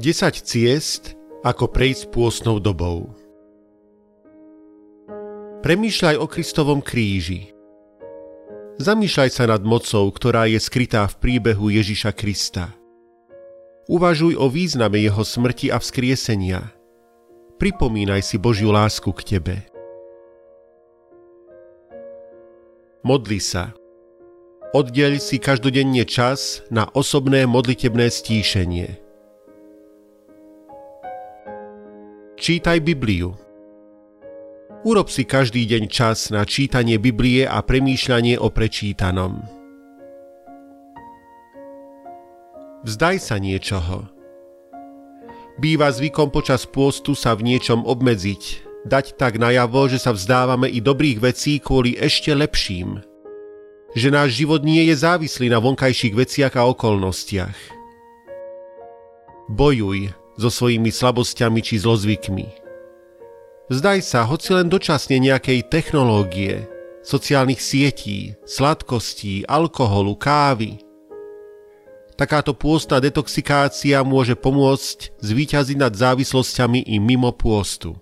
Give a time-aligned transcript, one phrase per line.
[0.00, 3.12] 10 ciest, ako prejsť pôstnou dobou.
[5.60, 7.52] Premýšľaj o Kristovom kríži.
[8.80, 12.72] Zamýšľaj sa nad mocou, ktorá je skrytá v príbehu Ježiša Krista.
[13.84, 16.72] Uvažuj o význame jeho smrti a vzkriesenia.
[17.60, 19.60] Pripomínaj si Božiu lásku k tebe.
[23.04, 23.76] Modli sa.
[24.72, 29.01] Oddeľ si každodenne čas na osobné modlitebné stíšenie.
[32.42, 33.38] Čítaj Bibliu.
[34.82, 39.46] Urob si každý deň čas na čítanie Biblie a premýšľanie o prečítanom.
[42.82, 44.10] Vzdaj sa niečoho.
[45.62, 48.42] Býva zvykom počas pôstu sa v niečom obmedziť,
[48.90, 53.06] dať tak najavo, že sa vzdávame i dobrých vecí kvôli ešte lepším.
[53.94, 57.54] Že náš život nie je závislý na vonkajších veciach a okolnostiach.
[59.46, 62.46] Bojuj, so svojimi slabosťami či zlozvykmi.
[63.72, 66.68] Zdaj sa, hoci len dočasne nejakej technológie,
[67.00, 70.82] sociálnych sietí, sladkostí, alkoholu, kávy.
[72.12, 77.96] Takáto pôstna detoxikácia môže pomôcť zvíťaziť nad závislosťami i mimo pôstu.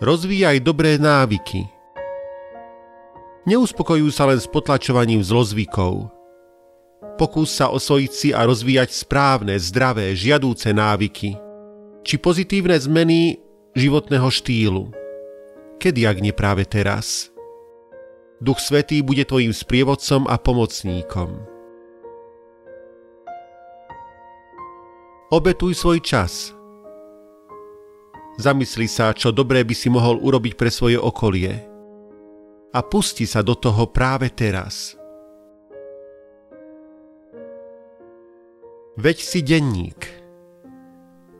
[0.00, 1.68] Rozvíjaj dobré návyky.
[3.44, 6.08] Neuspokojujú sa len s potlačovaním zlozvykov–
[7.14, 11.38] Pokús sa osvojiť si a rozvíjať správne, zdravé, žiadúce návyky,
[12.02, 13.38] či pozitívne zmeny
[13.78, 14.90] životného štýlu.
[15.78, 17.30] Kedy, ak nie práve teraz?
[18.42, 21.38] Duch Svetý bude tvojim sprievodcom a pomocníkom.
[25.30, 26.50] Obetuj svoj čas.
[28.42, 31.62] Zamysli sa, čo dobré by si mohol urobiť pre svoje okolie.
[32.74, 34.98] A pusti sa do toho práve teraz.
[38.94, 40.06] Veď si denník.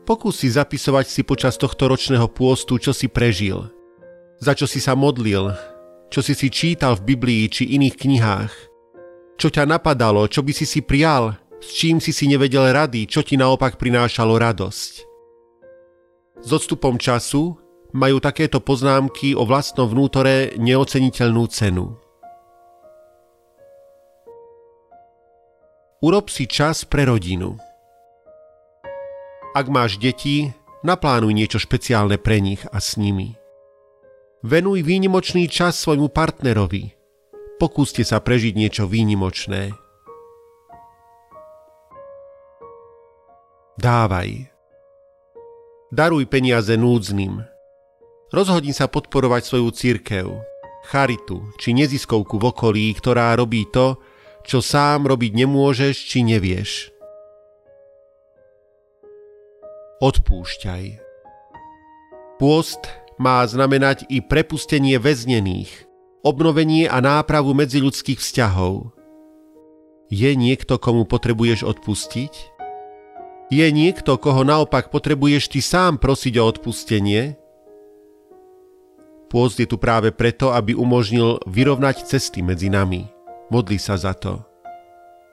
[0.03, 3.71] Pokús si zapisovať si počas tohto ročného pôstu, čo si prežil,
[4.43, 5.55] za čo si sa modlil,
[6.11, 8.53] čo si si čítal v Biblii či iných knihách,
[9.39, 13.23] čo ťa napadalo, čo by si si prial, s čím si si nevedel rady, čo
[13.23, 14.91] ti naopak prinášalo radosť.
[16.43, 17.55] S odstupom času
[17.95, 21.95] majú takéto poznámky o vlastnom vnútore neoceniteľnú cenu.
[26.03, 27.55] Urob si čas pre rodinu.
[29.55, 30.51] Ak máš deti,
[30.83, 33.39] naplánuj niečo špeciálne pre nich a s nimi.
[34.43, 36.91] Venuj výnimočný čas svojmu partnerovi.
[37.55, 39.71] Pokúste sa prežiť niečo výnimočné.
[43.79, 44.51] Dávaj.
[45.95, 47.39] Daruj peniaze núdznym.
[48.35, 50.27] Rozhodni sa podporovať svoju církev,
[50.91, 53.95] charitu či neziskovku v okolí, ktorá robí to,
[54.45, 56.93] čo sám robiť nemôžeš či nevieš.
[59.99, 61.01] Odpúšťaj.
[62.37, 62.85] Pôst
[63.17, 65.89] má znamenať i prepustenie väznených,
[66.21, 68.93] obnovenie a nápravu medziľudských vzťahov.
[70.13, 72.33] Je niekto, komu potrebuješ odpustiť?
[73.49, 77.39] Je niekto, koho naopak potrebuješ ty sám prosiť o odpustenie?
[79.31, 83.09] Pôst je tu práve preto, aby umožnil vyrovnať cesty medzi nami–
[83.49, 84.41] modli sa za to.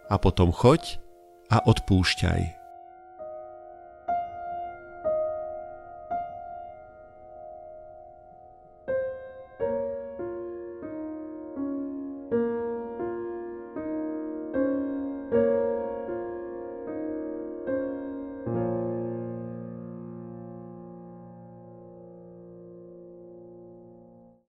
[0.09, 1.00] A potom choď
[1.49, 2.62] a odpúšťaj.